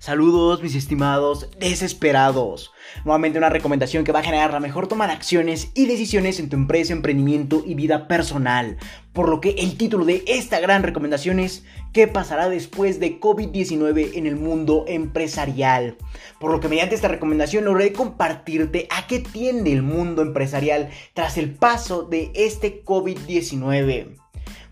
Saludos 0.00 0.62
mis 0.62 0.76
estimados 0.76 1.50
desesperados. 1.58 2.72
Nuevamente 3.04 3.36
una 3.36 3.50
recomendación 3.50 4.02
que 4.02 4.12
va 4.12 4.20
a 4.20 4.22
generar 4.22 4.50
la 4.50 4.58
mejor 4.58 4.88
toma 4.88 5.06
de 5.06 5.12
acciones 5.12 5.72
y 5.74 5.84
decisiones 5.84 6.40
en 6.40 6.48
tu 6.48 6.56
empresa, 6.56 6.94
emprendimiento 6.94 7.62
y 7.66 7.74
vida 7.74 8.08
personal. 8.08 8.78
Por 9.12 9.28
lo 9.28 9.42
que 9.42 9.50
el 9.58 9.76
título 9.76 10.06
de 10.06 10.24
esta 10.26 10.58
gran 10.58 10.84
recomendación 10.84 11.38
es 11.38 11.64
¿Qué 11.92 12.08
pasará 12.08 12.48
después 12.48 12.98
de 12.98 13.20
COVID-19 13.20 14.12
en 14.14 14.26
el 14.26 14.36
mundo 14.36 14.86
empresarial? 14.88 15.98
Por 16.38 16.50
lo 16.50 16.60
que 16.60 16.68
mediante 16.68 16.94
esta 16.94 17.08
recomendación 17.08 17.66
logré 17.66 17.92
compartirte 17.92 18.88
a 18.88 19.06
qué 19.06 19.18
tiende 19.18 19.70
el 19.70 19.82
mundo 19.82 20.22
empresarial 20.22 20.88
tras 21.12 21.36
el 21.36 21.52
paso 21.54 22.04
de 22.04 22.32
este 22.34 22.82
COVID-19 22.86 24.16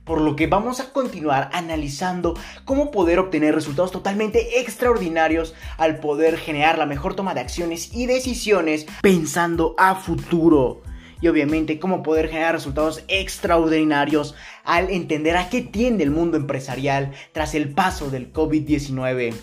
por 0.08 0.22
lo 0.22 0.36
que 0.36 0.46
vamos 0.46 0.80
a 0.80 0.90
continuar 0.90 1.50
analizando 1.52 2.34
cómo 2.64 2.90
poder 2.90 3.18
obtener 3.18 3.54
resultados 3.54 3.92
totalmente 3.92 4.58
extraordinarios 4.58 5.54
al 5.76 6.00
poder 6.00 6.38
generar 6.38 6.78
la 6.78 6.86
mejor 6.86 7.14
toma 7.14 7.34
de 7.34 7.40
acciones 7.40 7.92
y 7.92 8.06
decisiones 8.06 8.86
pensando 9.02 9.74
a 9.76 9.94
futuro. 9.94 10.80
Y 11.20 11.28
obviamente 11.28 11.78
cómo 11.78 12.02
poder 12.02 12.28
generar 12.28 12.54
resultados 12.54 13.04
extraordinarios 13.08 14.34
al 14.64 14.88
entender 14.88 15.36
a 15.36 15.50
qué 15.50 15.60
tiende 15.60 16.04
el 16.04 16.10
mundo 16.10 16.38
empresarial 16.38 17.12
tras 17.32 17.54
el 17.54 17.74
paso 17.74 18.08
del 18.08 18.32
COVID-19. 18.32 19.34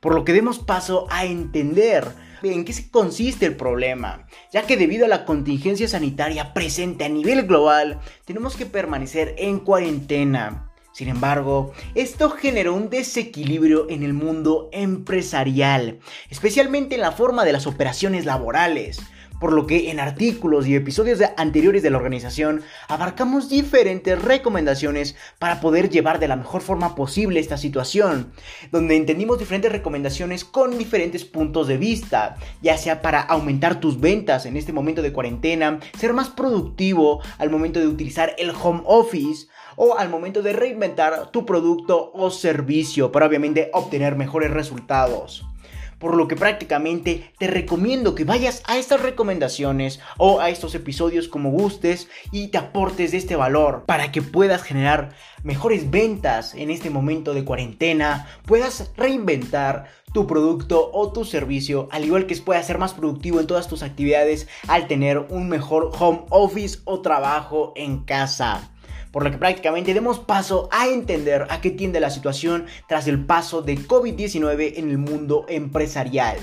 Por 0.00 0.14
lo 0.16 0.24
que 0.24 0.32
demos 0.32 0.58
paso 0.58 1.06
a 1.10 1.26
entender 1.26 2.08
en 2.42 2.64
qué 2.64 2.74
consiste 2.90 3.46
el 3.46 3.56
problema, 3.56 4.26
ya 4.52 4.62
que 4.62 4.76
debido 4.76 5.04
a 5.04 5.08
la 5.08 5.24
contingencia 5.24 5.88
sanitaria 5.88 6.54
presente 6.54 7.04
a 7.04 7.08
nivel 7.08 7.46
global, 7.46 8.00
tenemos 8.24 8.56
que 8.56 8.66
permanecer 8.66 9.34
en 9.38 9.60
cuarentena. 9.60 10.70
Sin 10.92 11.08
embargo, 11.08 11.72
esto 11.94 12.30
generó 12.30 12.74
un 12.74 12.90
desequilibrio 12.90 13.88
en 13.88 14.02
el 14.02 14.14
mundo 14.14 14.68
empresarial, 14.72 16.00
especialmente 16.28 16.96
en 16.96 17.02
la 17.02 17.12
forma 17.12 17.44
de 17.44 17.52
las 17.52 17.66
operaciones 17.66 18.24
laborales 18.24 19.00
por 19.40 19.52
lo 19.52 19.66
que 19.66 19.90
en 19.90 20.00
artículos 20.00 20.66
y 20.66 20.74
episodios 20.74 21.20
anteriores 21.36 21.82
de 21.82 21.90
la 21.90 21.98
organización 21.98 22.62
abarcamos 22.88 23.48
diferentes 23.48 24.20
recomendaciones 24.20 25.16
para 25.38 25.60
poder 25.60 25.90
llevar 25.90 26.18
de 26.18 26.28
la 26.28 26.36
mejor 26.36 26.62
forma 26.62 26.94
posible 26.94 27.40
esta 27.40 27.56
situación, 27.56 28.32
donde 28.70 28.96
entendimos 28.96 29.38
diferentes 29.38 29.72
recomendaciones 29.72 30.44
con 30.44 30.78
diferentes 30.78 31.24
puntos 31.24 31.68
de 31.68 31.76
vista, 31.76 32.36
ya 32.62 32.76
sea 32.76 33.02
para 33.02 33.20
aumentar 33.20 33.80
tus 33.80 34.00
ventas 34.00 34.46
en 34.46 34.56
este 34.56 34.72
momento 34.72 35.02
de 35.02 35.12
cuarentena, 35.12 35.80
ser 35.98 36.12
más 36.12 36.28
productivo 36.28 37.20
al 37.38 37.50
momento 37.50 37.80
de 37.80 37.86
utilizar 37.86 38.34
el 38.38 38.50
home 38.50 38.82
office, 38.84 39.48
o 39.80 39.96
al 39.96 40.08
momento 40.08 40.42
de 40.42 40.52
reinventar 40.52 41.30
tu 41.30 41.46
producto 41.46 42.10
o 42.12 42.30
servicio 42.30 43.12
para 43.12 43.26
obviamente 43.26 43.70
obtener 43.72 44.16
mejores 44.16 44.50
resultados 44.50 45.46
por 45.98 46.16
lo 46.16 46.28
que 46.28 46.36
prácticamente 46.36 47.32
te 47.38 47.46
recomiendo 47.46 48.14
que 48.14 48.24
vayas 48.24 48.62
a 48.66 48.78
estas 48.78 49.02
recomendaciones 49.02 50.00
o 50.16 50.40
a 50.40 50.50
estos 50.50 50.74
episodios 50.74 51.28
como 51.28 51.50
gustes 51.50 52.08
y 52.32 52.48
te 52.48 52.58
aportes 52.58 53.12
de 53.12 53.18
este 53.18 53.36
valor 53.36 53.84
para 53.86 54.12
que 54.12 54.22
puedas 54.22 54.62
generar 54.62 55.10
mejores 55.42 55.90
ventas 55.90 56.54
en 56.54 56.70
este 56.70 56.90
momento 56.90 57.34
de 57.34 57.44
cuarentena, 57.44 58.26
puedas 58.46 58.90
reinventar 58.96 59.86
tu 60.12 60.26
producto 60.26 60.90
o 60.92 61.12
tu 61.12 61.24
servicio, 61.24 61.88
al 61.90 62.04
igual 62.04 62.26
que 62.26 62.36
puedas 62.36 62.66
ser 62.66 62.78
más 62.78 62.94
productivo 62.94 63.40
en 63.40 63.46
todas 63.46 63.68
tus 63.68 63.82
actividades 63.82 64.48
al 64.66 64.86
tener 64.86 65.18
un 65.28 65.48
mejor 65.48 65.90
home 65.98 66.22
office 66.30 66.78
o 66.84 67.00
trabajo 67.00 67.72
en 67.76 68.04
casa 68.04 68.70
por 69.12 69.24
lo 69.24 69.30
que 69.30 69.38
prácticamente 69.38 69.94
demos 69.94 70.18
paso 70.18 70.68
a 70.72 70.88
entender 70.88 71.46
a 71.50 71.60
qué 71.60 71.70
tiende 71.70 72.00
la 72.00 72.10
situación 72.10 72.66
tras 72.88 73.06
el 73.08 73.24
paso 73.24 73.62
de 73.62 73.78
COVID-19 73.78 74.74
en 74.76 74.90
el 74.90 74.98
mundo 74.98 75.46
empresarial. 75.48 76.38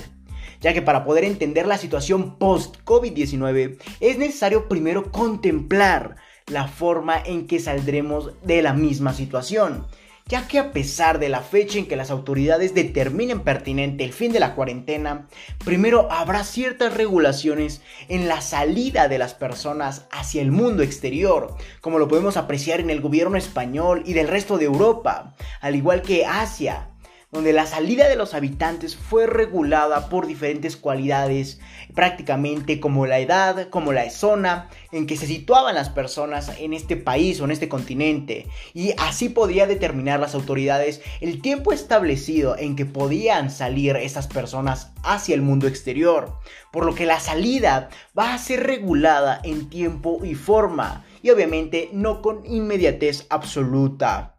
Ya 0.60 0.72
que 0.72 0.82
para 0.82 1.04
poder 1.04 1.24
entender 1.24 1.66
la 1.66 1.78
situación 1.78 2.38
post-COVID-19 2.38 3.78
es 4.00 4.18
necesario 4.18 4.68
primero 4.68 5.10
contemplar 5.12 6.16
la 6.46 6.68
forma 6.68 7.20
en 7.24 7.46
que 7.46 7.60
saldremos 7.60 8.32
de 8.42 8.62
la 8.62 8.72
misma 8.72 9.12
situación 9.12 9.86
ya 10.28 10.48
que 10.48 10.58
a 10.58 10.72
pesar 10.72 11.20
de 11.20 11.28
la 11.28 11.40
fecha 11.40 11.78
en 11.78 11.86
que 11.86 11.94
las 11.94 12.10
autoridades 12.10 12.74
determinen 12.74 13.40
pertinente 13.40 14.04
el 14.04 14.12
fin 14.12 14.32
de 14.32 14.40
la 14.40 14.56
cuarentena, 14.56 15.28
primero 15.64 16.10
habrá 16.10 16.42
ciertas 16.42 16.94
regulaciones 16.94 17.80
en 18.08 18.26
la 18.26 18.40
salida 18.40 19.06
de 19.06 19.18
las 19.18 19.34
personas 19.34 20.06
hacia 20.10 20.42
el 20.42 20.50
mundo 20.50 20.82
exterior, 20.82 21.54
como 21.80 22.00
lo 22.00 22.08
podemos 22.08 22.36
apreciar 22.36 22.80
en 22.80 22.90
el 22.90 23.00
gobierno 23.00 23.36
español 23.36 24.02
y 24.04 24.14
del 24.14 24.26
resto 24.26 24.58
de 24.58 24.64
Europa, 24.64 25.36
al 25.60 25.76
igual 25.76 26.02
que 26.02 26.26
Asia, 26.26 26.88
donde 27.36 27.52
la 27.52 27.66
salida 27.66 28.08
de 28.08 28.16
los 28.16 28.32
habitantes 28.32 28.96
fue 28.96 29.26
regulada 29.26 30.08
por 30.08 30.26
diferentes 30.26 30.74
cualidades, 30.74 31.60
prácticamente 31.94 32.80
como 32.80 33.04
la 33.04 33.18
edad, 33.18 33.68
como 33.68 33.92
la 33.92 34.08
zona 34.08 34.70
en 34.90 35.06
que 35.06 35.18
se 35.18 35.26
situaban 35.26 35.74
las 35.74 35.90
personas 35.90 36.50
en 36.58 36.72
este 36.72 36.96
país 36.96 37.38
o 37.38 37.44
en 37.44 37.50
este 37.50 37.68
continente, 37.68 38.46
y 38.72 38.94
así 38.96 39.28
podía 39.28 39.66
determinar 39.66 40.18
las 40.18 40.34
autoridades 40.34 41.02
el 41.20 41.42
tiempo 41.42 41.74
establecido 41.74 42.56
en 42.56 42.74
que 42.74 42.86
podían 42.86 43.50
salir 43.50 43.96
esas 43.96 44.28
personas 44.28 44.92
hacia 45.02 45.34
el 45.34 45.42
mundo 45.42 45.66
exterior, 45.66 46.38
por 46.72 46.86
lo 46.86 46.94
que 46.94 47.04
la 47.04 47.20
salida 47.20 47.90
va 48.18 48.32
a 48.32 48.38
ser 48.38 48.66
regulada 48.66 49.42
en 49.44 49.68
tiempo 49.68 50.24
y 50.24 50.34
forma, 50.34 51.04
y 51.22 51.28
obviamente 51.28 51.90
no 51.92 52.22
con 52.22 52.46
inmediatez 52.46 53.26
absoluta. 53.28 54.35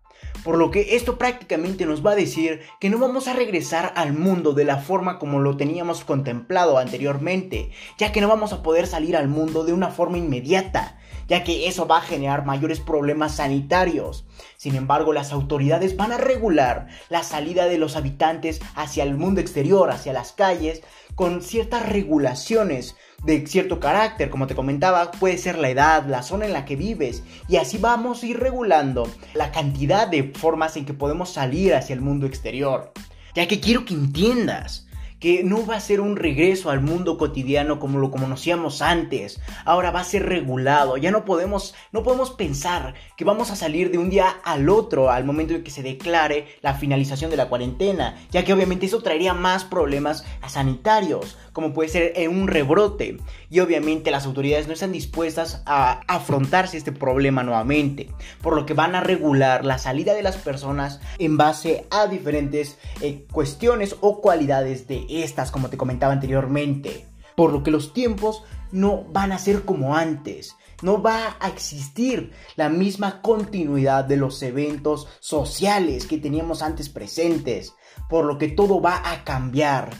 Por 0.47 0.57
lo 0.57 0.71
que 0.71 0.95
esto 0.95 1.17
prácticamente 1.17 1.85
nos 1.85 2.05
va 2.05 2.11
a 2.11 2.15
decir 2.15 2.61
que 2.79 2.89
no 2.89 2.99
vamos 2.99 3.27
a 3.27 3.33
regresar 3.33 3.91
al 3.97 4.13
mundo 4.13 4.53
de 4.53 4.63
la 4.63 4.77
forma 4.77 5.19
como 5.19 5.41
lo 5.41 5.57
teníamos 5.57 6.05
contemplado 6.05 6.77
anteriormente, 6.77 7.71
ya 7.97 8.13
que 8.13 8.21
no 8.21 8.29
vamos 8.29 8.53
a 8.53 8.63
poder 8.63 8.87
salir 8.87 9.17
al 9.17 9.27
mundo 9.27 9.65
de 9.65 9.73
una 9.73 9.89
forma 9.89 10.19
inmediata, 10.19 10.99
ya 11.27 11.43
que 11.43 11.67
eso 11.67 11.85
va 11.85 11.97
a 11.97 12.01
generar 12.01 12.45
mayores 12.45 12.79
problemas 12.79 13.35
sanitarios. 13.35 14.25
Sin 14.55 14.77
embargo, 14.77 15.11
las 15.11 15.33
autoridades 15.33 15.97
van 15.97 16.13
a 16.13 16.17
regular 16.17 16.87
la 17.09 17.23
salida 17.23 17.65
de 17.65 17.77
los 17.77 17.97
habitantes 17.97 18.61
hacia 18.73 19.03
el 19.03 19.17
mundo 19.17 19.41
exterior, 19.41 19.91
hacia 19.91 20.13
las 20.13 20.31
calles, 20.31 20.81
con 21.17 21.41
ciertas 21.41 21.89
regulaciones 21.89 22.95
de 23.23 23.47
cierto 23.47 23.79
carácter, 23.79 24.29
como 24.29 24.45
te 24.45 24.53
comentaba, 24.53 25.09
puede 25.09 25.39
ser 25.39 25.57
la 25.57 25.71
edad, 25.71 26.05
la 26.05 26.21
zona 26.21 26.45
en 26.45 26.53
la 26.53 26.63
que 26.63 26.75
vives, 26.75 27.23
y 27.47 27.55
así 27.55 27.79
vamos 27.79 28.21
a 28.21 28.27
ir 28.27 28.39
regulando 28.39 29.09
la 29.33 29.51
cantidad 29.51 30.07
de 30.07 30.31
formas 30.31 30.77
en 30.77 30.85
que 30.85 30.93
podemos 30.93 31.33
salir 31.33 31.73
hacia 31.73 31.95
el 31.95 32.01
mundo 32.01 32.27
exterior. 32.27 32.93
Ya 33.33 33.47
que 33.47 33.59
quiero 33.59 33.83
que 33.83 33.95
entiendas 33.95 34.86
que 35.19 35.43
no 35.43 35.65
va 35.65 35.75
a 35.75 35.79
ser 35.79 35.99
un 36.01 36.15
regreso 36.15 36.69
al 36.69 36.81
mundo 36.81 37.17
cotidiano 37.17 37.79
como 37.79 37.99
lo 37.99 38.11
conocíamos 38.11 38.81
antes. 38.81 39.39
Ahora 39.65 39.91
va 39.91 40.01
a 40.01 40.05
ser 40.05 40.25
regulado. 40.25 40.97
Ya 40.97 41.11
no 41.11 41.25
podemos, 41.25 41.73
no 41.91 42.03
podemos 42.03 42.31
pensar 42.31 42.93
que 43.15 43.25
vamos 43.25 43.49
a 43.51 43.55
salir 43.55 43.91
de 43.91 43.97
un 43.97 44.09
día 44.09 44.27
al 44.43 44.69
otro 44.69 45.09
al 45.09 45.25
momento 45.25 45.53
en 45.53 45.63
que 45.63 45.71
se 45.71 45.83
declare 45.83 46.47
la 46.61 46.75
finalización 46.75 47.31
de 47.31 47.37
la 47.37 47.49
cuarentena, 47.49 48.17
ya 48.31 48.43
que 48.43 48.53
obviamente 48.53 48.85
eso 48.85 49.01
traería 49.01 49.33
más 49.33 49.63
problemas 49.63 50.25
sanitarios, 50.47 51.37
como 51.53 51.73
puede 51.73 51.89
ser 51.89 52.13
en 52.15 52.37
un 52.37 52.47
rebrote. 52.47 53.17
Y 53.49 53.59
obviamente 53.59 54.11
las 54.11 54.25
autoridades 54.25 54.67
no 54.67 54.73
están 54.73 54.91
dispuestas 54.91 55.63
a 55.65 56.01
afrontarse 56.07 56.77
este 56.77 56.91
problema 56.91 57.43
nuevamente, 57.43 58.09
por 58.41 58.55
lo 58.55 58.65
que 58.65 58.73
van 58.73 58.95
a 58.95 59.01
regular 59.01 59.65
la 59.65 59.77
salida 59.77 60.13
de 60.13 60.23
las 60.23 60.37
personas 60.37 60.99
en 61.17 61.37
base 61.37 61.85
a 61.89 62.07
diferentes 62.07 62.77
eh, 63.01 63.25
cuestiones 63.31 63.95
o 64.01 64.21
cualidades 64.21 64.87
de 64.87 65.06
estas, 65.09 65.51
como 65.51 65.69
te 65.69 65.77
comentaba 65.77 66.13
anteriormente. 66.13 67.07
Por 67.35 67.51
lo 67.51 67.63
que 67.63 67.71
los 67.71 67.93
tiempos 67.93 68.43
no 68.71 69.03
van 69.11 69.31
a 69.31 69.39
ser 69.39 69.63
como 69.63 69.95
antes. 69.95 70.55
No 70.81 71.01
va 71.01 71.37
a 71.39 71.47
existir 71.47 72.31
la 72.55 72.69
misma 72.69 73.21
continuidad 73.21 74.05
de 74.05 74.17
los 74.17 74.41
eventos 74.43 75.07
sociales 75.19 76.05
que 76.05 76.17
teníamos 76.17 76.61
antes 76.61 76.89
presentes. 76.89 77.73
Por 78.09 78.25
lo 78.25 78.37
que 78.37 78.47
todo 78.49 78.81
va 78.81 79.01
a 79.11 79.23
cambiar. 79.23 79.91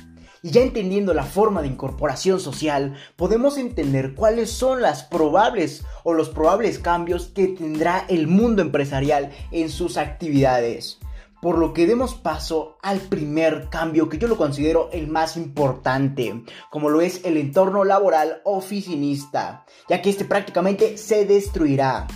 Y 0.43 0.51
ya 0.51 0.61
entendiendo 0.61 1.13
la 1.13 1.23
forma 1.23 1.61
de 1.61 1.67
incorporación 1.67 2.39
social, 2.39 2.95
podemos 3.15 3.57
entender 3.57 4.13
cuáles 4.13 4.51
son 4.51 4.81
las 4.81 5.03
probables 5.03 5.83
o 6.03 6.13
los 6.13 6.29
probables 6.29 6.77
cambios 6.79 7.27
que 7.27 7.47
tendrá 7.47 8.05
el 8.07 8.27
mundo 8.27 8.61
empresarial 8.61 9.31
en 9.51 9.69
sus 9.69 9.97
actividades 9.97 10.99
por 11.41 11.57
lo 11.57 11.73
que 11.73 11.87
demos 11.87 12.15
paso 12.15 12.77
al 12.81 12.99
primer 12.99 13.69
cambio 13.69 14.09
que 14.09 14.17
yo 14.17 14.27
lo 14.27 14.37
considero 14.37 14.89
el 14.91 15.07
más 15.07 15.37
importante, 15.37 16.43
como 16.69 16.89
lo 16.89 17.01
es 17.01 17.23
el 17.25 17.37
entorno 17.37 17.83
laboral 17.83 18.41
oficinista, 18.43 19.65
ya 19.87 20.01
que 20.01 20.09
este 20.09 20.25
prácticamente 20.25 20.97
se 20.97 21.25
destruirá. 21.25 22.07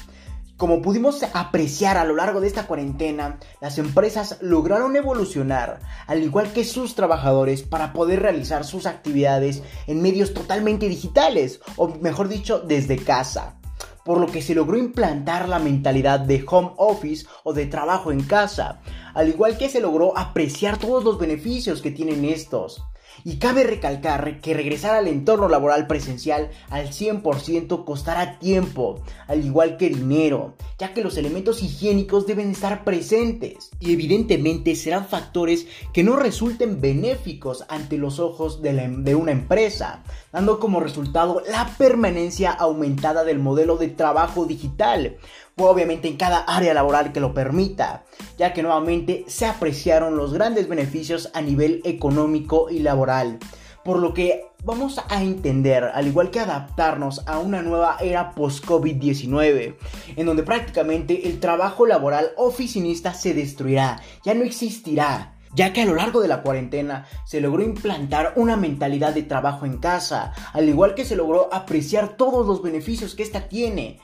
Como 0.58 0.84
pudimos 0.84 1.24
apreciar 1.34 1.98
a 1.98 2.06
lo 2.06 2.16
largo 2.16 2.40
de 2.40 2.46
esta 2.46 2.68
cuarentena, 2.68 3.40
las 3.62 3.80
empresas 3.80 4.38
lograron 4.42 4.96
evolucionar, 4.96 5.80
al 6.06 6.22
igual 6.22 6.54
que 6.54 6.66
sus 6.66 6.94
trabajadores, 6.94 7.64
para 7.64 7.94
poder 7.94 8.22
realizar 8.22 8.64
sus 8.64 8.86
actividades 8.86 9.64
en 9.88 10.04
medios 10.04 10.36
totalmente 10.36 10.88
digitales, 10.88 11.62
o 11.78 11.88
mejor 11.88 12.28
dicho, 12.28 12.60
desde 12.60 12.98
casa 12.98 13.61
por 14.04 14.20
lo 14.20 14.28
que 14.28 14.42
se 14.42 14.56
logró 14.56 14.78
implantar 14.78 15.48
la 15.50 15.60
mentalidad 15.60 16.20
de 16.20 16.44
home 16.48 16.72
office 16.78 17.26
o 17.44 17.54
de 17.54 17.66
trabajo 17.66 18.12
en 18.12 18.24
casa, 18.24 18.82
al 19.14 19.30
igual 19.30 19.58
que 19.58 19.70
se 19.70 19.82
logró 19.82 20.18
apreciar 20.18 20.78
todos 20.78 21.04
los 21.04 21.20
beneficios 21.20 21.82
que 21.82 21.92
tienen 21.92 22.26
estos. 22.26 22.84
Y 23.24 23.38
cabe 23.38 23.64
recalcar 23.64 24.42
que 24.42 24.54
regresar 24.54 24.96
al 24.96 25.08
entorno 25.08 25.48
laboral 25.50 25.88
presencial 25.88 26.50
al 26.70 26.90
100% 26.90 27.86
costará 27.86 28.40
tiempo, 28.40 29.02
al 29.28 29.46
igual 29.46 29.78
que 29.78 29.90
dinero, 29.90 30.56
ya 30.80 30.94
que 30.94 31.04
los 31.04 31.18
elementos 31.18 31.62
higiénicos 31.62 32.26
deben 32.26 32.52
estar 32.52 32.84
presentes 32.84 33.70
y 33.80 33.94
evidentemente 33.94 34.76
serán 34.76 35.08
factores 35.08 35.68
que 35.94 36.04
no 36.04 36.16
resulten 36.16 36.82
benéficos 36.82 37.66
ante 37.70 37.98
los 37.98 38.20
ojos 38.20 38.62
de, 38.62 38.74
de 38.74 39.16
una 39.16 39.32
empresa, 39.32 40.04
dando 40.32 40.60
como 40.60 40.80
resultado 40.80 41.44
la 41.50 41.70
permanencia 41.78 42.52
aumentada 42.52 43.24
del 43.24 43.40
modelo 43.40 43.78
de 43.78 43.90
trabajo 43.90 44.46
digital, 44.46 45.18
obviamente 45.58 46.08
en 46.08 46.18
cada 46.18 46.40
área 46.40 46.74
laboral 46.74 47.12
que 47.12 47.20
lo 47.20 47.34
permita, 47.34 48.04
ya 48.38 48.54
que 48.54 48.64
nuevamente 48.64 49.26
se 49.28 49.46
apreciaron 49.46 50.18
los 50.18 50.34
grandes 50.34 50.68
beneficios 50.68 51.30
a 51.34 51.42
nivel 51.42 51.82
económico 51.84 52.70
y 52.70 52.80
laboral. 52.80 53.40
Por 53.84 53.98
lo 53.98 54.14
que 54.14 54.46
vamos 54.64 55.02
a 55.10 55.24
entender, 55.24 55.84
al 55.84 56.06
igual 56.06 56.30
que 56.30 56.40
adaptarnos 56.40 57.28
a 57.28 57.40
una 57.40 57.64
nueva 57.64 57.98
era 58.00 58.32
post-COVID-19, 58.36 59.76
en 60.16 60.26
donde 60.26 60.44
prácticamente 60.44 61.28
el 61.28 61.40
trabajo 61.40 61.88
laboral 61.88 62.32
oficinista 62.38 63.14
se 63.14 63.34
destruirá, 63.34 64.00
ya 64.24 64.36
no 64.36 64.44
existirá 64.44 65.36
ya 65.54 65.74
que 65.74 65.82
a 65.82 65.86
lo 65.86 65.96
largo 65.96 66.22
de 66.22 66.28
la 66.28 66.42
cuarentena 66.42 67.06
se 67.26 67.42
logró 67.42 67.64
implantar 67.64 68.34
una 68.36 68.56
mentalidad 68.56 69.14
de 69.14 69.24
trabajo 69.24 69.66
en 69.66 69.78
casa, 69.78 70.34
al 70.54 70.70
igual 70.70 70.96
que 70.96 71.06
se 71.06 71.16
logró 71.16 71.54
apreciar 71.54 72.16
todos 72.16 72.46
los 72.46 72.62
beneficios 72.62 73.16
que 73.16 73.24
esta 73.24 73.50
tiene, 73.50 74.00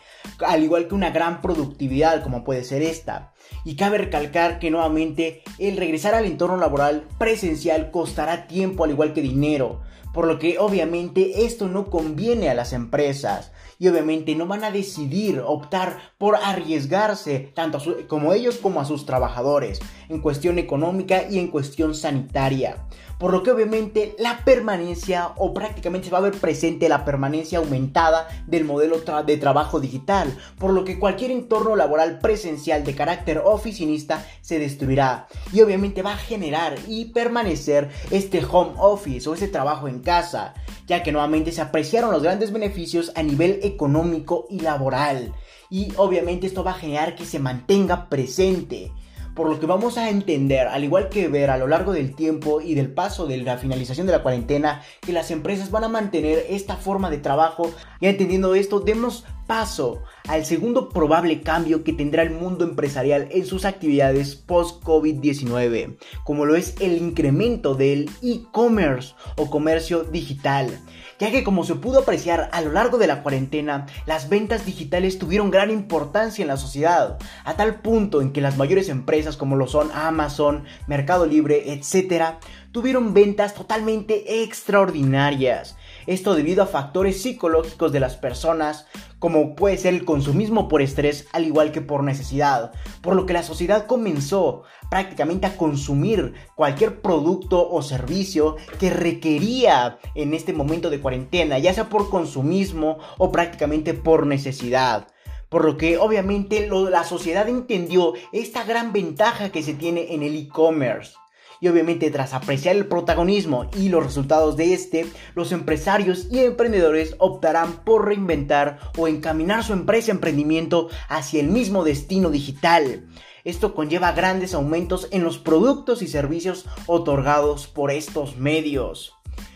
al 0.45 0.63
igual 0.63 0.87
que 0.87 0.95
una 0.95 1.11
gran 1.11 1.41
productividad 1.41 2.23
como 2.23 2.43
puede 2.43 2.63
ser 2.63 2.81
esta. 2.81 3.33
Y 3.63 3.75
cabe 3.75 3.97
recalcar 3.97 4.59
que 4.59 4.71
nuevamente 4.71 5.43
el 5.57 5.77
regresar 5.77 6.13
al 6.13 6.25
entorno 6.25 6.57
laboral 6.57 7.05
presencial 7.17 7.91
costará 7.91 8.47
tiempo 8.47 8.83
al 8.83 8.91
igual 8.91 9.13
que 9.13 9.21
dinero, 9.21 9.81
por 10.13 10.27
lo 10.27 10.39
que 10.39 10.59
obviamente 10.59 11.45
esto 11.45 11.67
no 11.67 11.89
conviene 11.89 12.49
a 12.49 12.55
las 12.55 12.73
empresas 12.73 13.51
y 13.79 13.87
obviamente 13.87 14.35
no 14.35 14.47
van 14.47 14.63
a 14.63 14.71
decidir 14.71 15.41
optar 15.45 15.99
por 16.17 16.35
arriesgarse 16.35 17.51
tanto 17.53 17.79
como 18.07 18.33
ellos 18.33 18.57
como 18.57 18.81
a 18.81 18.85
sus 18.85 19.05
trabajadores 19.05 19.79
en 20.09 20.21
cuestión 20.21 20.57
económica 20.57 21.23
y 21.29 21.39
en 21.39 21.49
cuestión 21.49 21.93
sanitaria. 21.93 22.85
Por 23.19 23.31
lo 23.31 23.43
que 23.43 23.51
obviamente 23.51 24.15
la 24.19 24.43
permanencia 24.45 25.31
o 25.37 25.53
prácticamente 25.53 26.07
se 26.07 26.11
va 26.11 26.19
a 26.19 26.21
ver 26.21 26.33
presente 26.33 26.89
la 26.89 27.03
permanencia 27.05 27.59
aumentada 27.59 28.27
del 28.45 28.63
modelo 28.63 28.99
de 29.25 29.37
trabajo 29.37 29.79
digital, 29.79 30.37
por 30.57 30.71
lo 30.71 30.83
que 30.83 30.99
cualquier 30.99 31.31
entorno 31.31 31.75
laboral 31.75 32.19
presencial 32.19 32.83
de 32.83 32.95
carácter 32.95 33.41
oficinista 33.43 34.25
se 34.41 34.59
destruirá 34.59 35.27
y 35.51 35.61
obviamente 35.61 36.01
va 36.01 36.13
a 36.13 36.17
generar 36.17 36.75
y 36.87 37.05
permanecer 37.05 37.89
este 38.11 38.45
home 38.45 38.73
office 38.77 39.27
o 39.29 39.33
este 39.33 39.47
trabajo 39.47 39.87
en 39.87 39.99
casa 39.99 40.53
ya 40.87 41.03
que 41.03 41.11
nuevamente 41.11 41.51
se 41.51 41.61
apreciaron 41.61 42.11
los 42.11 42.23
grandes 42.23 42.51
beneficios 42.51 43.11
a 43.15 43.21
nivel 43.21 43.59
económico 43.61 44.47
y 44.49 44.61
laboral. 44.61 45.33
Y 45.69 45.91
obviamente 45.97 46.47
esto 46.47 46.63
va 46.63 46.71
a 46.71 46.75
generar 46.75 47.15
que 47.15 47.25
se 47.25 47.39
mantenga 47.39 48.07
presente. 48.07 48.93
Por 49.37 49.51
lo 49.51 49.59
que 49.59 49.67
vamos 49.67 49.99
a 49.99 50.09
entender, 50.09 50.65
al 50.65 50.83
igual 50.83 51.09
que 51.09 51.27
ver 51.27 51.51
a 51.51 51.57
lo 51.57 51.67
largo 51.67 51.93
del 51.93 52.15
tiempo 52.15 52.59
y 52.59 52.73
del 52.73 52.91
paso 52.91 53.27
de 53.27 53.37
la 53.37 53.59
finalización 53.59 54.07
de 54.07 54.13
la 54.13 54.23
cuarentena, 54.23 54.81
que 54.99 55.13
las 55.13 55.29
empresas 55.29 55.69
van 55.69 55.83
a 55.83 55.89
mantener 55.89 56.47
esta 56.49 56.75
forma 56.75 57.11
de 57.11 57.19
trabajo. 57.19 57.71
Ya 58.01 58.09
entendiendo 58.09 58.55
esto, 58.55 58.79
demos 58.79 59.25
paso 59.45 60.01
al 60.27 60.43
segundo 60.43 60.89
probable 60.89 61.41
cambio 61.41 61.83
que 61.83 61.93
tendrá 61.93 62.23
el 62.23 62.31
mundo 62.31 62.65
empresarial 62.65 63.29
en 63.31 63.45
sus 63.45 63.63
actividades 63.65 64.35
post-COVID-19, 64.35 65.97
como 66.23 66.45
lo 66.45 66.55
es 66.55 66.73
el 66.81 66.97
incremento 66.97 67.75
del 67.75 68.09
e-commerce 68.23 69.13
o 69.37 69.51
comercio 69.51 70.03
digital, 70.03 70.79
ya 71.19 71.31
que 71.31 71.43
como 71.43 71.63
se 71.63 71.75
pudo 71.75 71.99
apreciar 71.99 72.49
a 72.51 72.61
lo 72.61 72.71
largo 72.71 72.97
de 72.97 73.07
la 73.07 73.23
cuarentena, 73.23 73.85
las 74.05 74.29
ventas 74.29 74.65
digitales 74.65 75.19
tuvieron 75.19 75.51
gran 75.51 75.71
importancia 75.71 76.43
en 76.43 76.47
la 76.47 76.57
sociedad, 76.57 77.17
a 77.43 77.55
tal 77.55 77.81
punto 77.81 78.21
en 78.21 78.31
que 78.31 78.41
las 78.41 78.57
mayores 78.57 78.89
empresas 78.89 79.37
como 79.37 79.55
lo 79.55 79.67
son 79.67 79.89
Amazon, 79.93 80.65
Mercado 80.87 81.25
Libre, 81.25 81.73
etc., 81.73 82.35
tuvieron 82.71 83.13
ventas 83.13 83.55
totalmente 83.55 84.43
extraordinarias. 84.43 85.75
Esto 86.07 86.35
debido 86.35 86.63
a 86.63 86.67
factores 86.67 87.21
psicológicos 87.21 87.91
de 87.91 87.99
las 87.99 88.15
personas, 88.15 88.85
como 89.19 89.55
puede 89.55 89.77
ser 89.77 89.93
el 89.93 90.05
consumismo 90.05 90.69
por 90.69 90.81
estrés 90.81 91.27
al 91.33 91.45
igual 91.45 91.73
que 91.73 91.81
por 91.81 92.01
necesidad, 92.01 92.71
por 93.01 93.13
lo 93.13 93.25
que 93.25 93.33
la 93.33 93.43
sociedad 93.43 93.87
comenzó 93.87 94.63
prácticamente 94.89 95.47
a 95.47 95.57
consumir 95.57 96.33
cualquier 96.55 97.01
producto 97.01 97.69
o 97.69 97.81
servicio 97.81 98.55
que 98.79 98.89
requería 98.89 99.99
en 100.15 100.33
este 100.33 100.53
momento 100.53 100.89
de 100.89 101.01
cuarentena, 101.01 101.59
ya 101.59 101.73
sea 101.73 101.89
por 101.89 102.09
consumismo 102.09 102.99
o 103.17 103.29
prácticamente 103.29 103.93
por 103.93 104.25
necesidad. 104.25 105.09
Por 105.49 105.65
lo 105.65 105.75
que 105.75 105.97
obviamente 105.97 106.69
la 106.69 107.03
sociedad 107.03 107.49
entendió 107.49 108.13
esta 108.31 108.63
gran 108.63 108.93
ventaja 108.93 109.49
que 109.49 109.61
se 109.61 109.73
tiene 109.73 110.13
en 110.13 110.23
el 110.23 110.35
e-commerce 110.35 111.15
y 111.59 111.67
obviamente 111.67 112.11
tras 112.11 112.33
apreciar 112.33 112.75
el 112.75 112.87
protagonismo 112.87 113.69
y 113.77 113.89
los 113.89 114.03
resultados 114.03 114.57
de 114.57 114.73
este, 114.73 115.05
los 115.35 115.51
empresarios 115.51 116.27
y 116.31 116.39
emprendedores 116.39 117.15
optarán 117.19 117.83
por 117.83 118.05
reinventar 118.05 118.79
o 118.97 119.07
encaminar 119.07 119.63
su 119.63 119.73
empresa 119.73 120.11
emprendimiento 120.11 120.89
hacia 121.09 121.39
el 121.39 121.47
mismo 121.47 121.83
destino 121.83 122.29
digital. 122.29 123.07
Esto 123.43 123.73
conlleva 123.73 124.11
grandes 124.11 124.53
aumentos 124.53 125.07
en 125.11 125.23
los 125.23 125.37
productos 125.37 126.01
y 126.01 126.07
servicios 126.07 126.65
otorgados 126.85 127.67
por 127.67 127.91
estos 127.91 128.37
medios. 128.37 129.13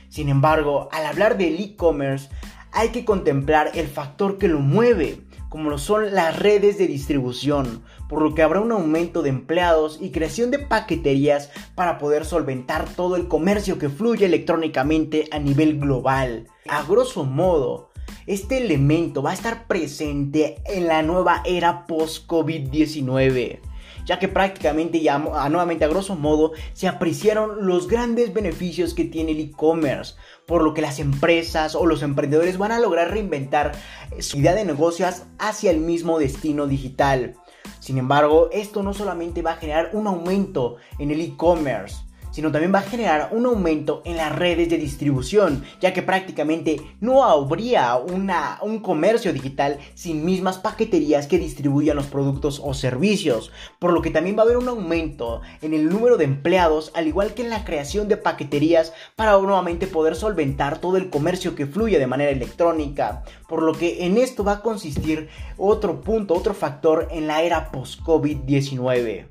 Sin 0.07 0.29
embargo, 0.29 0.89
al 0.91 1.05
hablar 1.05 1.37
del 1.37 1.59
e-commerce, 1.59 2.29
hay 2.71 2.89
que 2.89 3.05
contemplar 3.05 3.71
el 3.73 3.87
factor 3.87 4.37
que 4.37 4.47
lo 4.47 4.59
mueve, 4.59 5.21
como 5.51 5.69
lo 5.69 5.77
son 5.77 6.15
las 6.15 6.39
redes 6.39 6.77
de 6.77 6.87
distribución, 6.87 7.83
por 8.07 8.21
lo 8.21 8.33
que 8.33 8.41
habrá 8.41 8.61
un 8.61 8.71
aumento 8.71 9.21
de 9.21 9.27
empleados 9.27 9.97
y 9.99 10.11
creación 10.11 10.49
de 10.49 10.59
paqueterías 10.59 11.51
para 11.75 11.97
poder 11.97 12.23
solventar 12.23 12.87
todo 12.87 13.17
el 13.17 13.27
comercio 13.27 13.77
que 13.77 13.89
fluye 13.89 14.25
electrónicamente 14.25 15.27
a 15.29 15.39
nivel 15.39 15.77
global. 15.77 16.47
A 16.69 16.83
grosso 16.83 17.25
modo, 17.25 17.89
este 18.27 18.59
elemento 18.59 19.21
va 19.21 19.31
a 19.31 19.33
estar 19.33 19.67
presente 19.67 20.55
en 20.67 20.87
la 20.87 21.03
nueva 21.03 21.43
era 21.45 21.85
post-COVID-19 21.85 23.70
ya 24.05 24.19
que 24.19 24.27
prácticamente 24.27 25.01
ya 25.01 25.17
nuevamente 25.17 25.85
a 25.85 25.87
grosso 25.87 26.15
modo 26.15 26.51
se 26.73 26.87
apreciaron 26.87 27.65
los 27.67 27.87
grandes 27.87 28.33
beneficios 28.33 28.93
que 28.93 29.05
tiene 29.05 29.31
el 29.31 29.39
e-commerce, 29.39 30.15
por 30.45 30.63
lo 30.63 30.73
que 30.73 30.81
las 30.81 30.99
empresas 30.99 31.75
o 31.75 31.85
los 31.85 32.01
emprendedores 32.03 32.57
van 32.57 32.71
a 32.71 32.79
lograr 32.79 33.11
reinventar 33.11 33.73
su 34.19 34.39
idea 34.39 34.53
de 34.53 34.65
negocios 34.65 35.23
hacia 35.39 35.71
el 35.71 35.79
mismo 35.79 36.19
destino 36.19 36.67
digital. 36.67 37.35
Sin 37.79 37.97
embargo, 37.97 38.49
esto 38.51 38.83
no 38.83 38.93
solamente 38.93 39.41
va 39.41 39.53
a 39.53 39.57
generar 39.57 39.91
un 39.93 40.07
aumento 40.07 40.77
en 40.99 41.11
el 41.11 41.21
e-commerce, 41.21 41.97
sino 42.31 42.51
también 42.51 42.73
va 42.73 42.79
a 42.79 42.83
generar 42.83 43.29
un 43.31 43.45
aumento 43.45 44.01
en 44.05 44.17
las 44.17 44.35
redes 44.35 44.69
de 44.69 44.77
distribución, 44.77 45.63
ya 45.79 45.93
que 45.93 46.01
prácticamente 46.01 46.81
no 46.99 47.23
habría 47.23 47.95
una, 47.95 48.59
un 48.61 48.79
comercio 48.79 49.33
digital 49.33 49.77
sin 49.93 50.25
mismas 50.25 50.57
paqueterías 50.57 51.27
que 51.27 51.37
distribuyan 51.37 51.95
los 51.95 52.07
productos 52.07 52.61
o 52.63 52.73
servicios, 52.73 53.51
por 53.79 53.93
lo 53.93 54.01
que 54.01 54.11
también 54.11 54.37
va 54.37 54.41
a 54.41 54.45
haber 54.45 54.57
un 54.57 54.67
aumento 54.67 55.41
en 55.61 55.73
el 55.73 55.89
número 55.89 56.17
de 56.17 56.25
empleados, 56.25 56.91
al 56.95 57.07
igual 57.07 57.33
que 57.33 57.43
en 57.43 57.49
la 57.49 57.63
creación 57.63 58.07
de 58.07 58.17
paqueterías 58.17 58.93
para 59.15 59.37
nuevamente 59.37 59.87
poder 59.87 60.15
solventar 60.15 60.79
todo 60.79 60.97
el 60.97 61.09
comercio 61.09 61.55
que 61.55 61.67
fluye 61.67 61.99
de 61.99 62.07
manera 62.07 62.31
electrónica, 62.31 63.23
por 63.47 63.61
lo 63.61 63.73
que 63.73 64.05
en 64.05 64.17
esto 64.17 64.43
va 64.43 64.53
a 64.53 64.61
consistir 64.61 65.29
otro 65.57 66.01
punto, 66.01 66.33
otro 66.33 66.53
factor 66.53 67.07
en 67.11 67.27
la 67.27 67.41
era 67.41 67.71
post-COVID-19. 67.71 69.30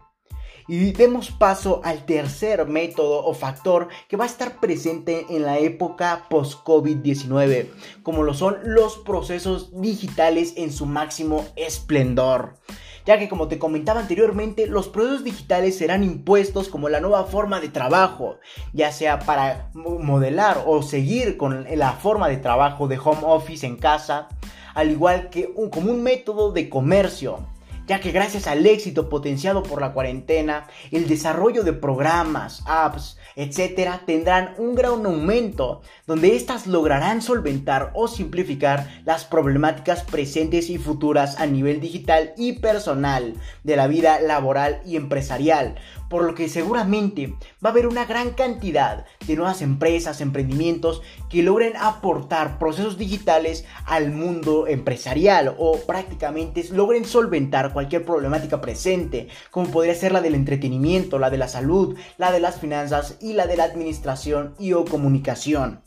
Y 0.69 0.93
demos 0.93 1.31
paso 1.31 1.81
al 1.85 2.05
tercer 2.07 2.67
método 2.67 3.25
o 3.25 3.35
factor 3.35 3.89
que 4.09 4.17
va 4.17 4.25
a 4.25 4.29
estar 4.29 4.61
presente 4.61 5.27
en 5.31 5.43
la 5.43 5.59
época 5.59 6.27
post-COVID-19, 6.29 7.69
como 8.03 8.23
lo 8.23 8.35
son 8.35 8.59
los 8.65 8.99
procesos 8.99 9.71
digitales 9.81 10.55
en 10.57 10.73
su 10.73 10.87
máximo 10.87 11.47
esplendor. 11.57 12.59
Ya 13.07 13.19
que 13.19 13.29
como 13.29 13.49
te 13.49 13.59
comentaba 13.59 14.01
anteriormente, 14.01 14.67
los 14.67 14.89
procesos 14.89 15.25
digitales 15.25 15.79
serán 15.79 16.05
impuestos 16.05 16.69
como 16.69 16.89
la 16.89 17.01
nueva 17.01 17.25
forma 17.25 17.61
de 17.61 17.69
trabajo, 17.69 18.39
ya 18.73 18.93
sea 18.93 19.21
para 19.21 19.71
modelar 19.75 20.63
o 20.67 20.83
seguir 20.83 21.37
con 21.37 21.67
la 21.77 21.93
forma 21.93 22.29
de 22.29 22.37
trabajo 22.37 22.89
de 22.89 22.99
home 22.99 23.23
office 23.23 23.67
en 23.67 23.77
casa, 23.77 24.29
al 24.75 24.91
igual 24.91 25.31
que 25.31 25.51
un, 25.57 25.71
como 25.71 25.91
un 25.91 26.03
método 26.03 26.53
de 26.53 26.69
comercio 26.69 27.41
ya 27.91 27.99
que 27.99 28.13
gracias 28.13 28.47
al 28.47 28.65
éxito 28.67 29.09
potenciado 29.09 29.65
por 29.65 29.81
la 29.81 29.93
cuarentena, 29.93 30.69
el 30.93 31.09
desarrollo 31.09 31.65
de 31.65 31.73
programas, 31.73 32.63
apps, 32.67 33.19
etcétera, 33.35 34.03
tendrán 34.07 34.55
un 34.59 34.77
gran 34.77 35.05
aumento, 35.05 35.83
donde 36.07 36.37
éstas 36.37 36.69
lograrán 36.69 37.21
solventar 37.21 37.91
o 37.95 38.07
simplificar 38.07 39.03
las 39.05 39.25
problemáticas 39.25 40.05
presentes 40.05 40.71
y 40.71 40.79
futuras 40.79 41.41
a 41.41 41.47
nivel 41.47 41.81
digital 41.81 42.33
y 42.37 42.61
personal 42.61 43.35
de 43.65 43.75
la 43.75 43.89
vida 43.89 44.21
laboral 44.21 44.81
y 44.87 44.95
empresarial, 44.95 45.75
por 46.11 46.25
lo 46.25 46.35
que 46.35 46.49
seguramente 46.49 47.35
va 47.65 47.71
a 47.71 47.73
haber 47.73 47.87
una 47.87 48.05
gran 48.05 48.33
cantidad 48.33 49.07
de 49.27 49.37
nuevas 49.37 49.63
empresas, 49.63 50.21
emprendimientos 50.21 51.03
que 51.31 51.45
logren 51.45 51.77
aportar 51.77 52.59
procesos 52.59 52.99
digitales 52.99 53.65
al 53.87 54.11
mundo 54.11 54.67
empresarial 54.67 55.55
o 55.57 55.79
prácticamente 55.87 56.67
logren 56.73 57.05
solventar 57.05 57.73
cualquier 57.73 58.05
problemática 58.05 58.61
presente, 58.61 59.29
como 59.53 59.71
podría 59.71 59.95
ser 59.95 60.11
la 60.11 60.21
del 60.21 60.35
entretenimiento, 60.35 61.21
la 61.21 61.31
de 61.31 61.39
la 61.39 61.49
salud, 61.49 61.97
la 62.19 62.33
de 62.33 62.41
las 62.41 62.59
finanzas 62.59 63.17
y 63.21 63.35
la 63.35 63.47
de 63.47 63.57
la 63.57 63.65
administración 63.65 64.55
y 64.59 64.73
o 64.73 64.85
comunicación. 64.85 65.83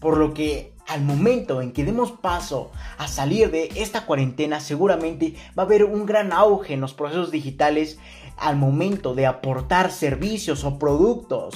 Por 0.00 0.18
lo 0.18 0.34
que 0.34 0.72
al 0.88 1.02
momento 1.02 1.62
en 1.62 1.72
que 1.72 1.84
demos 1.84 2.12
paso 2.12 2.70
a 2.98 3.08
salir 3.08 3.50
de 3.50 3.70
esta 3.76 4.04
cuarentena, 4.04 4.60
seguramente 4.60 5.34
va 5.56 5.62
a 5.62 5.66
haber 5.66 5.84
un 5.84 6.06
gran 6.06 6.32
auge 6.32 6.74
en 6.74 6.80
los 6.80 6.92
procesos 6.92 7.30
digitales 7.30 7.98
al 8.42 8.56
momento 8.56 9.14
de 9.14 9.26
aportar 9.26 9.90
servicios 9.90 10.64
o 10.64 10.78
productos 10.78 11.54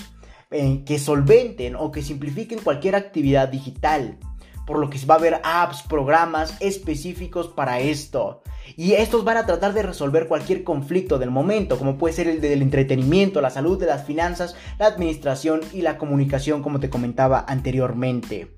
eh, 0.50 0.83
que 0.87 0.99
solventen 0.99 1.75
o 1.76 1.90
que 1.90 2.02
simplifiquen 2.02 2.61
cualquier 2.61 2.95
actividad 2.95 3.49
digital. 3.49 4.19
Por 4.66 4.78
lo 4.78 4.90
que 4.90 4.99
va 5.07 5.14
a 5.14 5.19
haber 5.19 5.40
apps, 5.45 5.83
programas 5.83 6.57
específicos 6.61 7.49
para 7.49 7.81
esto. 7.81 8.43
Y 8.76 8.93
estos 8.95 9.25
van 9.25 9.37
a 9.37 9.47
tratar 9.47 9.75
de 9.75 9.83
resolver 9.83 10.26
cualquier 10.26 10.64
conflicto 10.64 11.19
del 11.19 11.31
momento, 11.31 11.78
como 11.78 11.99
puede 11.99 12.14
ser 12.14 12.26
el 12.26 12.40
del 12.40 12.62
entretenimiento, 12.62 13.40
la 13.40 13.50
salud, 13.50 13.78
de 13.78 13.87
las 13.87 14.05
finanzas, 14.05 14.57
la 14.78 14.87
administración 14.87 15.61
y 15.73 15.83
la 15.83 15.99
comunicación, 15.99 16.62
como 16.62 16.81
te 16.81 16.90
comentaba 16.90 17.45
anteriormente 17.47 18.56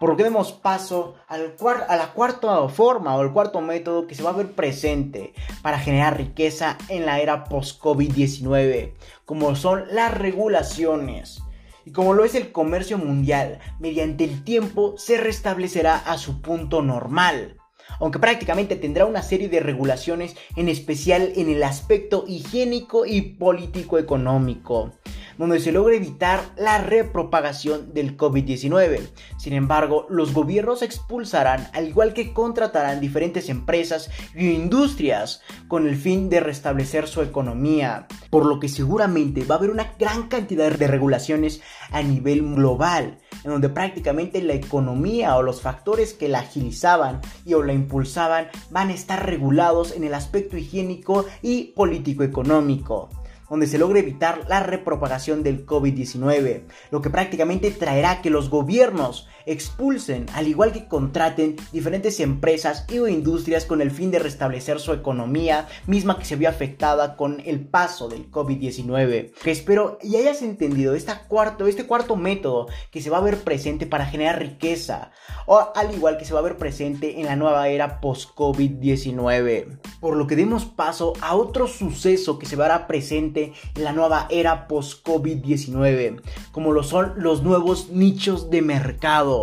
por 0.00 0.08
lo 0.08 0.16
que 0.16 0.24
demos 0.24 0.52
paso 0.52 1.16
a 1.28 1.36
la 1.36 2.12
cuarta 2.14 2.68
forma 2.70 3.14
o 3.14 3.22
el 3.22 3.32
cuarto 3.32 3.60
método 3.60 4.06
que 4.06 4.14
se 4.14 4.22
va 4.22 4.30
a 4.30 4.32
ver 4.32 4.52
presente 4.52 5.34
para 5.60 5.78
generar 5.78 6.16
riqueza 6.16 6.78
en 6.88 7.04
la 7.04 7.20
era 7.20 7.44
post-COVID-19, 7.44 8.94
como 9.26 9.54
son 9.54 9.84
las 9.92 10.16
regulaciones. 10.16 11.42
Y 11.84 11.92
como 11.92 12.14
lo 12.14 12.24
es 12.24 12.34
el 12.34 12.50
comercio 12.50 12.96
mundial, 12.96 13.58
mediante 13.78 14.24
el 14.24 14.42
tiempo 14.42 14.94
se 14.96 15.18
restablecerá 15.18 15.96
a 15.96 16.16
su 16.16 16.40
punto 16.40 16.80
normal 16.80 17.58
aunque 17.98 18.20
prácticamente 18.20 18.76
tendrá 18.76 19.04
una 19.04 19.20
serie 19.20 19.48
de 19.48 19.58
regulaciones, 19.58 20.36
en 20.54 20.68
especial 20.68 21.32
en 21.34 21.50
el 21.50 21.60
aspecto 21.64 22.24
higiénico 22.28 23.04
y 23.04 23.20
político 23.20 23.98
económico 23.98 24.92
donde 25.40 25.58
se 25.58 25.72
logra 25.72 25.96
evitar 25.96 26.42
la 26.58 26.76
repropagación 26.78 27.94
del 27.94 28.18
COVID-19. 28.18 29.08
Sin 29.38 29.54
embargo, 29.54 30.06
los 30.10 30.34
gobiernos 30.34 30.82
expulsarán, 30.82 31.66
al 31.72 31.88
igual 31.88 32.12
que 32.12 32.34
contratarán 32.34 33.00
diferentes 33.00 33.48
empresas 33.48 34.10
y 34.34 34.50
industrias 34.50 35.40
con 35.66 35.88
el 35.88 35.96
fin 35.96 36.28
de 36.28 36.40
restablecer 36.40 37.08
su 37.08 37.22
economía, 37.22 38.06
por 38.28 38.44
lo 38.44 38.60
que 38.60 38.68
seguramente 38.68 39.44
va 39.44 39.54
a 39.54 39.58
haber 39.58 39.70
una 39.70 39.94
gran 39.98 40.28
cantidad 40.28 40.70
de 40.70 40.86
regulaciones 40.86 41.62
a 41.90 42.02
nivel 42.02 42.42
global, 42.54 43.18
en 43.42 43.50
donde 43.50 43.70
prácticamente 43.70 44.42
la 44.42 44.52
economía 44.52 45.36
o 45.36 45.42
los 45.42 45.62
factores 45.62 46.12
que 46.12 46.28
la 46.28 46.40
agilizaban 46.40 47.22
y 47.46 47.54
o 47.54 47.62
la 47.62 47.72
impulsaban 47.72 48.48
van 48.68 48.90
a 48.90 48.94
estar 48.94 49.24
regulados 49.24 49.96
en 49.96 50.04
el 50.04 50.12
aspecto 50.12 50.58
higiénico 50.58 51.24
y 51.40 51.72
político 51.72 52.24
económico 52.24 53.08
donde 53.50 53.66
se 53.66 53.78
logre 53.78 54.00
evitar 54.00 54.46
la 54.48 54.62
repropagación 54.62 55.42
del 55.42 55.66
COVID-19, 55.66 56.62
lo 56.90 57.02
que 57.02 57.10
prácticamente 57.10 57.70
traerá 57.72 58.22
que 58.22 58.30
los 58.30 58.48
gobiernos 58.48 59.28
expulsen, 59.46 60.26
al 60.34 60.48
igual 60.48 60.72
que 60.72 60.86
contraten 60.86 61.56
diferentes 61.72 62.20
empresas 62.20 62.84
y 62.88 62.98
o 62.98 63.08
industrias 63.08 63.64
con 63.64 63.80
el 63.80 63.90
fin 63.90 64.10
de 64.10 64.18
restablecer 64.18 64.80
su 64.80 64.92
economía, 64.92 65.68
misma 65.86 66.18
que 66.18 66.24
se 66.24 66.36
vio 66.36 66.48
afectada 66.48 67.16
con 67.16 67.42
el 67.44 67.60
paso 67.60 68.08
del 68.08 68.30
COVID-19. 68.30 69.32
Que 69.42 69.50
espero 69.50 69.98
y 70.02 70.16
hayas 70.16 70.42
entendido 70.42 70.94
esta 70.94 71.22
cuarto, 71.26 71.66
este 71.66 71.86
cuarto 71.86 72.16
método 72.16 72.68
que 72.90 73.00
se 73.00 73.10
va 73.10 73.18
a 73.18 73.22
ver 73.22 73.38
presente 73.38 73.86
para 73.86 74.06
generar 74.06 74.38
riqueza, 74.38 75.12
o 75.46 75.72
al 75.74 75.94
igual 75.94 76.18
que 76.18 76.24
se 76.24 76.34
va 76.34 76.40
a 76.40 76.44
ver 76.44 76.56
presente 76.56 77.20
en 77.20 77.26
la 77.26 77.36
nueva 77.36 77.68
era 77.68 78.00
post-COVID-19. 78.00 79.78
Por 80.00 80.16
lo 80.16 80.26
que 80.26 80.36
demos 80.36 80.64
paso 80.64 81.12
a 81.20 81.34
otro 81.34 81.66
suceso 81.66 82.38
que 82.38 82.46
se 82.46 82.56
verá 82.56 82.86
presente 82.86 83.52
en 83.74 83.84
la 83.84 83.92
nueva 83.92 84.26
era 84.30 84.66
post-COVID-19, 84.68 86.22
como 86.52 86.72
lo 86.72 86.82
son 86.82 87.14
los 87.16 87.42
nuevos 87.42 87.90
nichos 87.90 88.50
de 88.50 88.62
mercado 88.62 89.39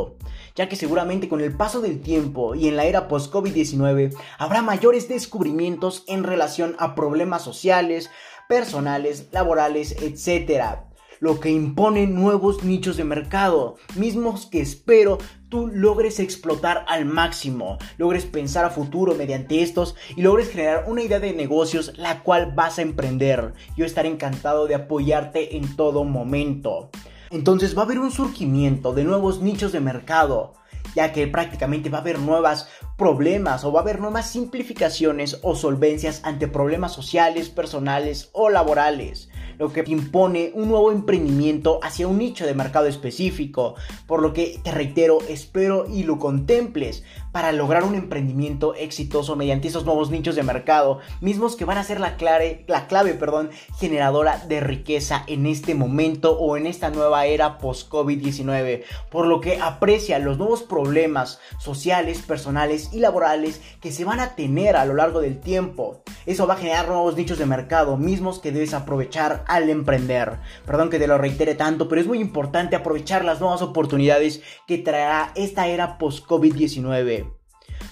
ya 0.56 0.68
que 0.70 0.76
seguramente 0.76 1.30
con 1.30 1.42
el 1.42 1.56
paso 1.56 1.82
del 1.82 2.02
tiempo 2.02 2.56
y 2.56 2.68
en 2.68 2.76
la 2.76 2.86
era 2.86 3.08
post-COVID-19 3.08 4.16
habrá 4.38 4.62
mayores 4.62 5.08
descubrimientos 5.08 6.04
en 6.08 6.24
relación 6.24 6.76
a 6.80 6.96
problemas 6.96 7.44
sociales, 7.44 8.10
personales, 8.48 9.28
laborales, 9.32 9.96
etc 10.02 10.88
lo 11.20 11.40
que 11.40 11.50
impone 11.50 12.08
nuevos 12.08 12.64
nichos 12.64 12.98
de 12.98 13.04
mercado, 13.04 13.76
mismos 13.96 14.46
que 14.46 14.62
espero 14.62 15.18
tú 15.50 15.68
logres 15.68 16.20
explotar 16.20 16.86
al 16.88 17.06
máximo, 17.06 17.78
logres 17.98 18.26
pensar 18.26 18.66
a 18.66 18.70
futuro 18.70 19.16
mediante 19.16 19.62
estos 19.62 19.96
y 20.16 20.22
logres 20.22 20.50
generar 20.50 20.86
una 20.88 21.02
idea 21.02 21.20
de 21.20 21.34
negocios 21.34 21.94
la 21.98 22.24
cual 22.24 22.52
vas 22.54 22.80
a 22.80 22.82
emprender. 22.82 23.54
Yo 23.76 23.86
estaré 23.86 24.10
encantado 24.10 24.68
de 24.68 24.76
apoyarte 24.76 25.58
en 25.58 25.76
todo 25.76 26.04
momento. 26.04 26.90
Entonces 27.30 27.78
va 27.78 27.82
a 27.82 27.86
haber 27.86 28.00
un 28.00 28.12
surgimiento 28.12 28.94
de 28.94 29.04
nuevos 29.04 29.42
nichos 29.42 29.72
de 29.72 29.80
mercado, 29.80 30.54
ya 30.96 31.12
que 31.12 31.28
prácticamente 31.28 31.90
va 31.90 32.00
a 32.00 32.02
haber 32.02 32.20
nuevos 32.20 32.68
problemas 32.98 33.64
o 33.64 33.72
va 33.72 33.82
a 33.82 33.84
haber 33.84 34.00
nuevas 34.00 34.30
simplificaciones 34.30 35.40
o 35.44 35.56
solvencias 35.56 36.22
ante 36.24 36.48
problemas 36.48 36.94
sociales, 36.94 37.50
personales 37.50 38.30
o 38.34 38.50
laborales 38.50 39.30
lo 39.58 39.74
que 39.74 39.84
impone 39.88 40.52
un 40.54 40.70
nuevo 40.70 40.92
emprendimiento 40.92 41.80
hacia 41.82 42.08
un 42.08 42.18
nicho 42.18 42.46
de 42.46 42.54
mercado 42.54 42.88
específico, 42.88 43.76
por 44.06 44.22
lo 44.22 44.34
que 44.34 44.60
te 44.64 44.72
reitero, 44.72 45.20
espero 45.28 45.86
y 45.90 46.04
lo 46.04 46.20
contemples 46.20 47.04
para 47.38 47.52
lograr 47.52 47.84
un 47.84 47.94
emprendimiento 47.94 48.74
exitoso 48.74 49.36
mediante 49.36 49.68
esos 49.68 49.86
nuevos 49.86 50.10
nichos 50.10 50.36
de 50.36 50.42
mercado, 50.42 51.02
mismos 51.22 51.56
que 51.56 51.66
van 51.66 51.78
a 51.78 51.84
ser 51.84 52.00
la 52.00 52.18
clave, 52.18 52.66
la 52.66 52.88
clave 52.88 53.14
perdón, 53.14 53.52
generadora 53.78 54.40
de 54.48 54.60
riqueza 54.60 55.24
en 55.28 55.46
este 55.46 55.76
momento 55.76 56.36
o 56.36 56.58
en 56.58 56.66
esta 56.66 56.90
nueva 56.90 57.28
era 57.28 57.60
post-COVID-19, 57.60 58.86
por 59.12 59.28
lo 59.28 59.40
que 59.40 59.60
aprecia 59.62 60.18
los 60.18 60.40
nuevos 60.40 60.64
problemas 60.64 61.40
sociales, 61.60 62.24
personales 62.24 62.90
y 62.92 63.02
laborales 63.02 63.62
que 63.82 63.92
se 63.92 64.04
van 64.04 64.20
a 64.20 64.34
tener 64.34 64.76
a 64.76 64.86
lo 64.86 64.96
largo 64.96 65.22
del 65.22 65.40
tiempo. 65.40 66.02
Eso 66.26 66.48
va 66.48 66.56
a 66.56 66.58
generar 66.58 66.88
nuevos 66.88 67.18
nichos 67.18 67.38
de 67.38 67.46
mercado, 67.46 67.98
mismos 67.98 68.40
que 68.40 68.52
debes 68.52 68.74
aprovechar 68.74 69.44
al 69.48 69.70
emprender. 69.70 70.40
Perdón 70.66 70.90
que 70.90 70.98
te 70.98 71.06
lo 71.06 71.20
reitere 71.20 71.54
tanto, 71.54 71.88
pero 71.88 72.02
es 72.02 72.08
muy 72.08 72.18
importante 72.18 72.76
aprovechar 72.76 73.24
las 73.24 73.40
nuevas 73.40 73.62
oportunidades 73.62 74.42
que 74.66 74.80
traerá 74.80 75.34
esta 75.36 75.68
era 75.68 76.00
post-COVID-19. 76.00 77.27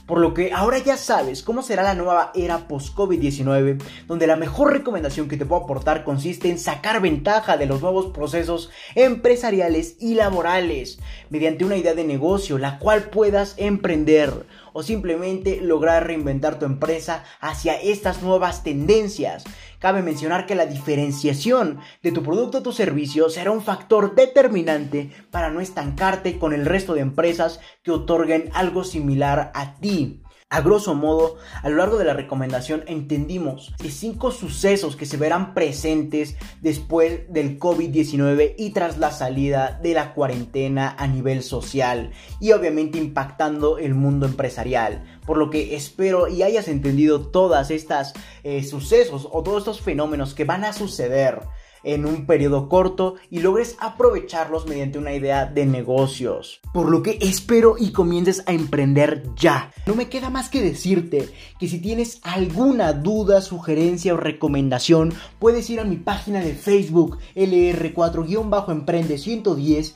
Por 0.06 0.20
lo 0.20 0.36
que 0.36 0.52
ahora 0.54 0.78
ya 0.78 0.98
sabes 0.98 1.42
cómo 1.42 1.64
será 1.64 1.82
la 1.82 1.96
nueva 1.96 2.32
era 2.36 2.68
post-COVID-19, 2.68 3.82
donde 4.06 4.28
la 4.28 4.36
mejor 4.36 4.72
recomendación 4.72 5.28
que 5.28 5.36
te 5.38 5.48
puedo 5.48 5.64
aportar 5.64 6.04
consiste 6.04 6.50
en 6.50 6.60
sacar 6.60 7.02
ventaja 7.02 7.58
de 7.58 7.66
los 7.66 7.82
nuevos 7.82 8.08
procesos 8.08 8.70
empresariales 8.94 9.96
y 10.00 10.14
laborales, 10.14 11.00
mediante 11.32 11.66
una 11.66 11.78
idea 11.78 11.96
de 11.96 12.04
negocio 12.04 12.60
la 12.60 12.78
cual 12.78 13.06
puedas 13.06 13.56
emprender 13.58 14.46
o 14.74 14.84
simplemente 14.84 15.62
lograr 15.62 16.06
reinventar 16.06 16.60
tu 16.60 16.66
empresa 16.66 17.24
hacia 17.40 17.74
estas 17.82 18.22
nuevas 18.22 18.62
tendencias. 18.62 19.46
Cabe 19.86 20.02
mencionar 20.02 20.48
que 20.48 20.56
la 20.56 20.66
diferenciación 20.66 21.78
de 22.02 22.12
tu 22.12 22.24
producto 22.24 22.58
o 22.58 22.64
tu 22.64 22.72
servicio 22.72 23.30
será 23.30 23.52
un 23.52 23.62
factor 23.62 24.16
determinante 24.16 25.12
para 25.30 25.52
no 25.52 25.62
estancarte 25.62 26.40
con 26.40 26.54
el 26.54 26.66
resto 26.66 26.96
de 26.96 27.02
empresas 27.02 27.60
que 27.84 27.92
otorguen 27.92 28.50
algo 28.56 28.84
similar 28.84 29.52
a 29.54 29.76
ti. 29.76 30.24
A 30.52 30.62
grosso 30.62 30.94
modo, 30.94 31.38
a 31.64 31.70
lo 31.70 31.78
largo 31.78 31.98
de 31.98 32.06
la 32.06 32.14
recomendación 32.14 32.84
entendimos 32.86 33.74
que 33.82 33.90
cinco 33.90 34.30
sucesos 34.30 34.96
que 34.96 35.08
se 35.08 35.18
verán 35.18 35.56
presentes 35.56 36.36
después 36.62 37.22
del 37.34 37.58
COVID-19 37.58 38.54
y 38.56 38.70
tras 38.70 39.00
la 39.00 39.12
salida 39.12 39.80
de 39.82 39.96
la 39.96 40.14
cuarentena 40.14 40.96
a 41.00 41.08
nivel 41.08 41.42
social 41.42 42.12
y 42.40 42.52
obviamente 42.52 43.00
impactando 43.00 43.80
el 43.80 43.96
mundo 43.96 44.28
empresarial. 44.28 45.04
Por 45.26 45.38
lo 45.38 45.50
que 45.50 45.76
espero 45.76 46.28
y 46.28 46.44
hayas 46.44 46.68
entendido 46.68 47.32
todas 47.32 47.72
estas 47.72 48.14
eh, 48.44 48.64
sucesos 48.64 49.28
o 49.32 49.42
todos 49.42 49.64
estos 49.64 49.82
fenómenos 49.82 50.36
que 50.36 50.46
van 50.46 50.64
a 50.64 50.74
suceder 50.74 51.40
en 51.86 52.06
un 52.06 52.26
periodo 52.26 52.68
corto 52.68 53.16
y 53.30 53.40
logres 53.40 53.78
aprovecharlos 53.80 54.68
mediante 54.68 54.98
una 54.98 55.14
idea 55.14 55.46
de 55.46 55.66
negocios. 55.66 56.60
Por 56.74 56.90
lo 56.90 57.02
que 57.02 57.18
espero 57.22 57.76
y 57.80 57.92
comiences 57.92 58.44
a 58.46 58.52
emprender 58.52 59.24
ya. 59.38 59.72
No 59.86 59.96
me 59.96 60.10
queda 60.10 60.30
más 60.30 60.50
que 60.50 60.62
decirte 60.62 61.30
que 61.60 61.68
si 61.70 61.80
tienes 61.80 62.20
alguna 62.24 62.92
duda, 62.92 63.42
sugerencia 63.42 64.14
o 64.14 64.18
recomendación, 64.18 65.14
puedes 65.40 65.70
ir 65.70 65.80
a 65.80 65.86
mi 65.86 65.96
página 65.96 66.42
de 66.42 66.54
Facebook 66.56 67.20
LR4-Emprende 67.36 69.18
110, 69.18 69.96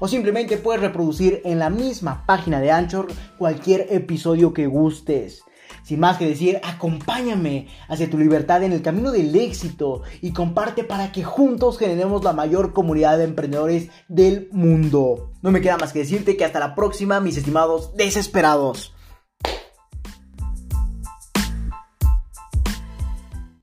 o 0.00 0.08
simplemente 0.08 0.56
puedes 0.56 0.80
reproducir 0.80 1.40
en 1.44 1.58
la 1.58 1.70
misma 1.70 2.24
página 2.26 2.60
de 2.60 2.70
Anchor 2.70 3.06
cualquier 3.38 3.86
episodio 3.90 4.52
que 4.52 4.66
gustes. 4.66 5.42
Sin 5.82 6.00
más 6.00 6.16
que 6.16 6.26
decir, 6.26 6.60
acompáñame 6.62 7.68
hacia 7.88 8.08
tu 8.08 8.18
libertad 8.18 8.62
en 8.62 8.72
el 8.72 8.80
camino 8.80 9.12
del 9.12 9.36
éxito 9.36 10.02
y 10.22 10.32
comparte 10.32 10.82
para 10.82 11.12
que 11.12 11.24
juntos 11.24 11.78
generemos 11.78 12.24
la 12.24 12.32
mayor 12.32 12.72
comunidad 12.72 13.18
de 13.18 13.24
emprendedores 13.24 13.90
del 14.08 14.48
mundo. 14.50 15.32
No 15.42 15.50
me 15.50 15.60
queda 15.60 15.76
más 15.76 15.92
que 15.92 15.98
decirte 15.98 16.38
que 16.38 16.44
hasta 16.44 16.58
la 16.58 16.74
próxima, 16.74 17.20
mis 17.20 17.36
estimados 17.36 17.94
desesperados. 17.96 18.93